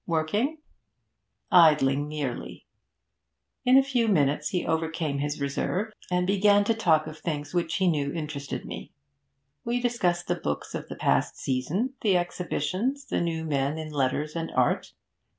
'Working?' 0.07 0.57
'Idling 1.51 2.07
merely.' 2.07 2.65
In 3.65 3.77
a 3.77 3.83
few 3.83 4.07
minutes 4.07 4.49
he 4.49 4.65
overcame 4.65 5.19
his 5.19 5.39
reserve 5.39 5.93
and 6.09 6.25
began 6.25 6.63
to 6.63 6.73
talk 6.73 7.05
of 7.05 7.17
the 7.17 7.21
things 7.21 7.53
which 7.53 7.75
he 7.75 7.87
knew 7.87 8.11
interested 8.11 8.65
me. 8.65 8.91
We 9.63 9.79
discussed 9.79 10.25
the 10.27 10.33
books 10.33 10.73
of 10.73 10.87
the 10.89 10.95
past 10.95 11.37
season, 11.37 11.93
the 12.01 12.17
exhibitions, 12.17 13.05
the 13.05 13.21
new 13.21 13.45
men 13.45 13.77
in 13.77 13.91
letters 13.91 14.35
and 14.35 14.51
art. 14.55 14.91